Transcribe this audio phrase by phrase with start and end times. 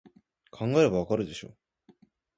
[0.49, 1.55] 考えればわかるでしょ